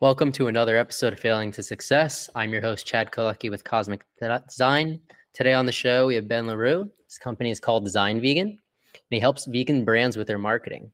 [0.00, 2.30] Welcome to another episode of Failing to Success.
[2.36, 4.04] I'm your host, Chad Kaleky with Cosmic
[4.46, 5.00] Design.
[5.34, 6.88] Today on the show, we have Ben Larrew.
[7.08, 10.92] His company is called Design Vegan, and he helps vegan brands with their marketing.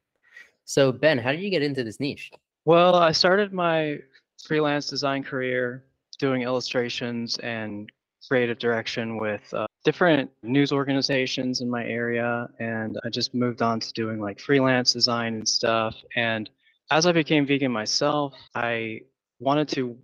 [0.65, 2.31] So, Ben, how did you get into this niche?
[2.65, 3.99] Well, I started my
[4.43, 5.85] freelance design career
[6.19, 7.93] doing illustrations and
[8.27, 12.49] creative direction with uh, different news organizations in my area.
[12.59, 15.95] And I just moved on to doing like freelance design and stuff.
[16.17, 16.49] And
[16.91, 19.01] as I became vegan myself, I
[19.41, 19.99] wanted to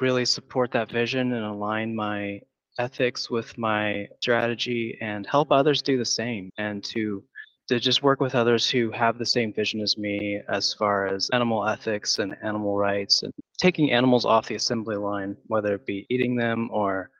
[0.00, 2.40] really support that vision and align my
[2.78, 7.24] ethics with my strategy and help others do the same and to
[7.68, 11.30] to just work with others who have the same vision as me as far as
[11.32, 16.06] animal ethics and animal rights and taking animals off the assembly line whether it be
[16.10, 17.10] eating them or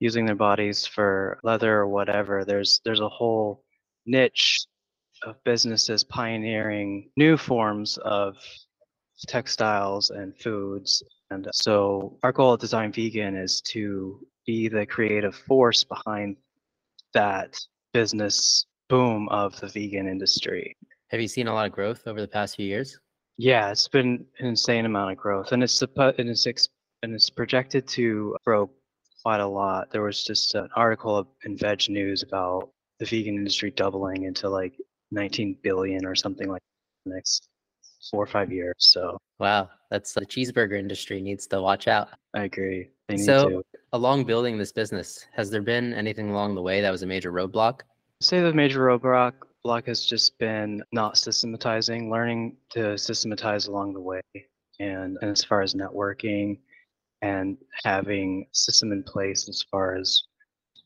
[0.00, 2.44] using their bodies for leather or whatever.
[2.44, 3.64] There's there's a whole
[4.06, 4.66] niche
[5.22, 8.36] of businesses pioneering new forms of
[9.26, 11.02] textiles and foods.
[11.30, 16.36] And uh, so our goal at Design Vegan is to be the creative force behind
[17.14, 17.58] that
[17.92, 20.76] business boom of the vegan industry.
[21.08, 22.98] Have you seen a lot of growth over the past few years?
[23.36, 26.68] Yeah, it's been an insane amount of growth, and it's and it's
[27.02, 28.70] and it's projected to grow
[29.22, 29.90] quite a lot.
[29.90, 34.74] There was just an article in VegNews about the vegan industry doubling into like
[35.14, 36.62] 19 billion or something like
[37.06, 37.48] the next
[38.10, 38.74] four or five years.
[38.78, 42.08] So wow, that's the cheeseburger industry needs to watch out.
[42.34, 42.90] I agree.
[43.16, 43.62] so to.
[43.92, 47.32] along building this business, has there been anything along the way that was a major
[47.32, 47.80] roadblock?
[48.20, 53.94] I'd say the major roadblock block has just been not systematizing, learning to systematize along
[53.94, 54.20] the way.
[54.78, 56.58] And, and as far as networking
[57.22, 60.24] and having system in place as far as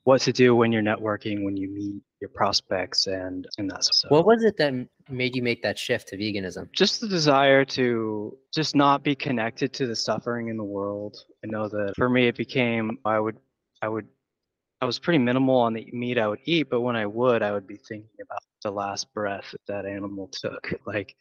[0.08, 4.08] what to do when you're networking, when you meet your prospects, and and that's so.
[4.08, 4.72] What was it that
[5.10, 6.72] made you make that shift to veganism?
[6.72, 11.14] Just the desire to just not be connected to the suffering in the world.
[11.44, 13.36] I know that for me, it became I would
[13.82, 14.06] I would
[14.80, 17.52] I was pretty minimal on the meat I would eat, but when I would, I
[17.52, 21.14] would be thinking about the last breath that that animal took, like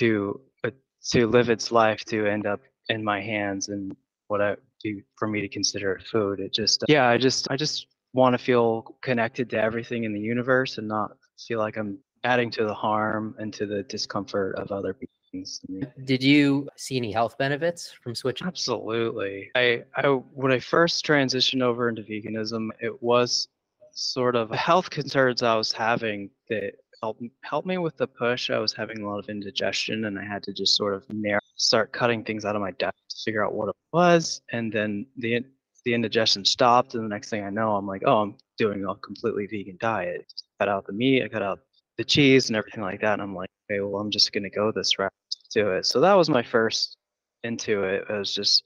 [0.00, 0.70] to uh,
[1.12, 3.94] to live its life to end up in my hands and
[4.26, 6.40] what I do for me to consider food.
[6.40, 10.20] It just yeah, I just I just want to feel connected to everything in the
[10.20, 14.72] universe and not feel like I'm adding to the harm and to the discomfort of
[14.72, 14.94] other
[15.32, 15.60] beings.
[15.82, 18.46] Uh, did you see any health benefits from switching?
[18.46, 19.50] Absolutely.
[19.54, 23.48] I, I when I first transitioned over into veganism, it was
[23.92, 28.50] sort of health concerns I was having that helped help me with the push.
[28.50, 31.40] I was having a lot of indigestion and I had to just sort of narrow,
[31.56, 34.40] start cutting things out of my diet to figure out what it was.
[34.50, 35.44] And then the
[35.88, 38.94] the indigestion stopped, and the next thing I know, I'm like, oh, I'm doing a
[38.96, 40.30] completely vegan diet.
[40.60, 41.60] cut out the meat, I cut out
[41.96, 43.14] the cheese and everything like that.
[43.14, 45.12] And I'm like, okay, well, I'm just gonna go this route
[45.52, 45.86] to it.
[45.86, 46.98] So that was my first
[47.42, 48.04] into it.
[48.06, 48.64] It was just,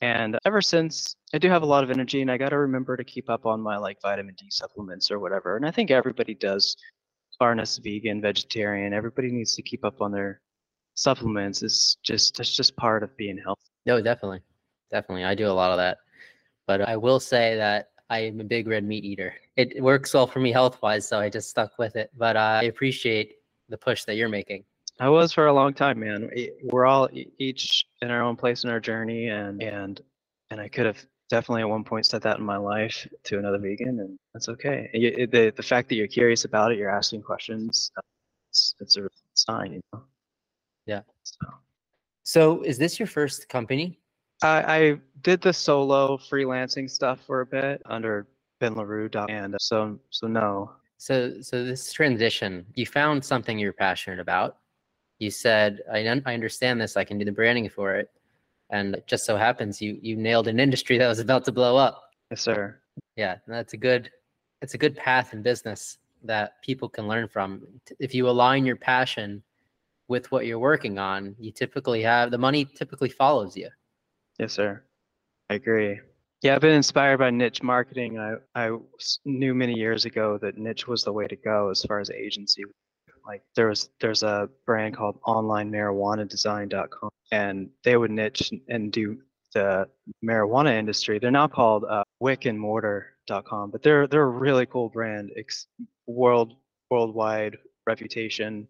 [0.00, 2.96] and ever since, I do have a lot of energy, and I got to remember
[2.96, 5.56] to keep up on my like vitamin D supplements or whatever.
[5.56, 6.76] And I think everybody does.
[7.40, 10.40] Farness, vegan, vegetarian, everybody needs to keep up on their
[10.94, 11.62] supplements.
[11.62, 13.70] It's just it's just part of being healthy.
[13.84, 14.40] No, definitely,
[14.90, 15.24] definitely.
[15.24, 15.98] I do a lot of that.
[16.66, 19.34] But I will say that I am a big red meat eater.
[19.56, 22.10] It works well for me health wise, so I just stuck with it.
[22.16, 23.36] But uh, I appreciate
[23.68, 24.64] the push that you're making.
[25.00, 26.30] I was for a long time, man.
[26.64, 27.08] We're all
[27.38, 30.00] each in our own place in our journey, and and
[30.50, 33.58] and I could have definitely at one point said that in my life to another
[33.58, 34.90] vegan, and that's okay.
[34.92, 37.90] the the fact that you're curious about it, you're asking questions,
[38.50, 40.02] it's, it's a sign, you know.
[40.84, 41.00] Yeah.
[41.22, 41.46] So.
[42.24, 43.98] so, is this your first company?
[44.42, 48.26] I, I did the solo freelancing stuff for a bit under
[48.60, 50.72] Ben Larrew, and uh, so so no.
[50.98, 54.58] So so this transition, you found something you're passionate about.
[55.18, 56.96] You said, I, I understand this.
[56.96, 58.10] I can do the branding for it,
[58.70, 61.76] and it just so happens you you nailed an industry that was about to blow
[61.76, 62.02] up.
[62.30, 62.78] Yes, sir.
[63.16, 64.10] Yeah, that's a good
[64.60, 67.66] it's a good path in business that people can learn from.
[67.98, 69.42] If you align your passion
[70.08, 73.68] with what you're working on, you typically have the money typically follows you.
[74.38, 74.82] Yes, sir.
[75.50, 76.00] I agree.
[76.42, 78.18] Yeah, I've been inspired by niche marketing.
[78.18, 78.76] I, I
[79.24, 82.64] knew many years ago that niche was the way to go as far as agency.
[83.24, 89.18] Like there was there's a brand called onlinemarijuanadesign.com and they would niche and do
[89.54, 89.88] the
[90.24, 91.18] marijuana industry.
[91.20, 95.66] They're now called uh, wickandmortar.com, but they're they're a really cool brand, ex-
[96.06, 96.54] world
[96.90, 98.66] worldwide reputation.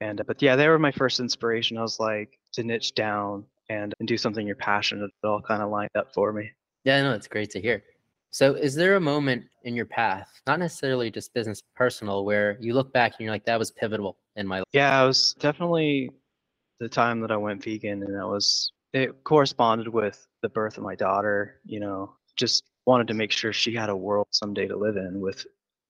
[0.00, 1.78] And but yeah, they were my first inspiration.
[1.78, 5.62] I was like to niche down and, and do something you're passionate it all kind
[5.62, 6.50] of lined up for me
[6.84, 7.82] yeah no it's great to hear
[8.30, 12.74] so is there a moment in your path not necessarily just business personal where you
[12.74, 16.10] look back and you're like that was pivotal in my life yeah it was definitely
[16.80, 20.84] the time that i went vegan and that was it corresponded with the birth of
[20.84, 21.60] my daughter.
[21.66, 25.20] You know, just wanted to make sure she had a world someday to live in
[25.20, 25.44] with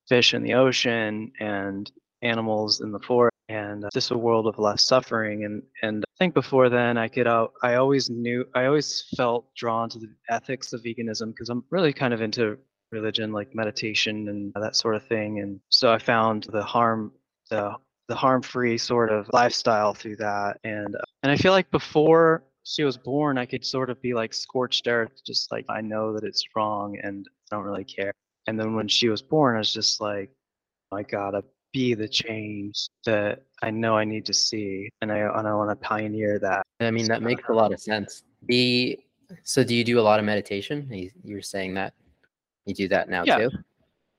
[0.09, 1.91] fish in the ocean and
[2.23, 6.13] animals in the forest and uh, just a world of less suffering and and I
[6.19, 10.09] think before then I could out I always knew I always felt drawn to the
[10.31, 12.59] ethics of veganism because I'm really kind of into
[12.91, 17.13] religion like meditation and that sort of thing and so I found the harm
[17.51, 17.75] the
[18.09, 22.85] the harm-free sort of lifestyle through that and uh, and I feel like before she
[22.85, 26.25] was born I could sort of be like scorched earth just like I know that
[26.25, 28.13] it's wrong and I don't really care
[28.47, 30.31] and then when she was born I was just like
[30.93, 31.45] oh I gotta
[31.75, 35.69] be the change that I know I need to see, and I and I want
[35.71, 36.63] to pioneer that.
[36.81, 38.23] I mean, that makes a lot of sense.
[38.47, 38.99] The
[39.43, 40.89] so, do you do a lot of meditation?
[40.91, 41.93] You, you're saying that
[42.65, 43.37] you do that now Yeah.
[43.39, 43.51] too.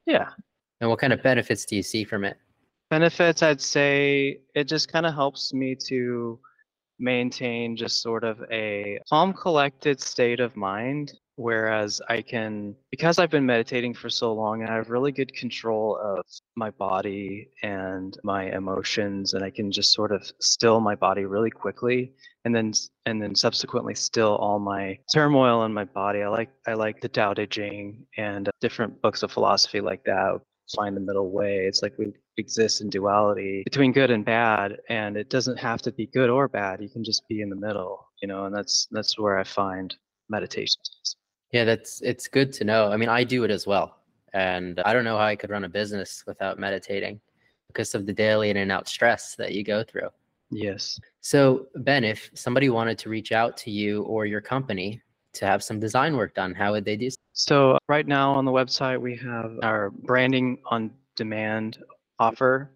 [0.06, 0.30] Yeah,
[0.82, 2.38] And what kind of benefits do you see from it?
[2.92, 3.42] benefits.
[3.42, 6.40] I'd say it just kind of helps me to
[7.00, 11.14] maintain just sort of a calm, collected state of mind.
[11.38, 15.34] Whereas I can, because I've been meditating for so long, and I have really good
[15.34, 20.96] control of my body and my emotions, and I can just sort of still my
[20.96, 22.14] body really quickly,
[22.46, 22.72] and then
[23.06, 26.22] and then subsequently still all my turmoil in my body.
[26.24, 30.06] I like I like the Tao Te Ching and uh, different books of philosophy like
[30.06, 30.40] that.
[30.74, 31.66] Find the middle way.
[31.68, 35.92] It's like we exist in duality between good and bad, and it doesn't have to
[35.92, 36.82] be good or bad.
[36.82, 38.46] You can just be in the middle, you know.
[38.46, 39.94] And that's that's where I find
[40.30, 40.82] meditation.
[41.52, 42.92] Yeah, that's it's good to know.
[42.92, 43.98] I mean, I do it as well,
[44.34, 47.20] and I don't know how I could run a business without meditating
[47.68, 50.10] because of the daily in and out stress that you go through.
[50.52, 51.00] Yes.
[51.22, 55.02] So, Ben, if somebody wanted to reach out to you or your company
[55.34, 57.10] to have some design work done, how would they do?
[57.10, 57.18] so?
[57.34, 61.80] So right now on the website we have our branding on demand
[62.20, 62.72] offer,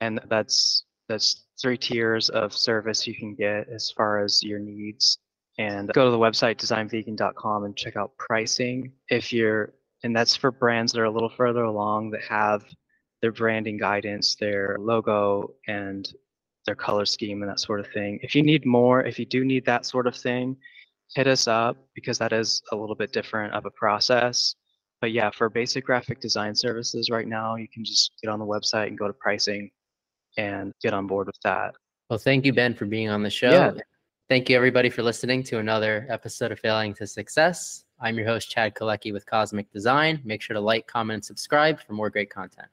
[0.00, 5.18] and that's that's three tiers of service you can get as far as your needs.
[5.60, 10.50] And go to the website designvegan.com and check out pricing if you're and that's for
[10.50, 12.64] brands that are a little further along that have
[13.20, 16.10] their branding guidance, their logo and
[16.64, 18.18] their color scheme and that sort of thing.
[18.22, 20.56] If you need more, if you do need that sort of thing,
[21.14, 24.54] hit us up because that is a little bit different of a process.
[25.02, 28.46] But yeah, for basic graphic design services right now, you can just get on the
[28.46, 29.70] website and go to pricing
[30.38, 31.74] and get on board with that.
[32.08, 33.50] Well, thank you, Ben, for being on the show.
[33.50, 33.72] Yeah.
[34.30, 37.84] Thank you, everybody, for listening to another episode of Failing to Success.
[37.98, 40.20] I'm your host, Chad Kaleky with Cosmic Design.
[40.22, 42.68] Make sure to like, comment, and subscribe for more great content.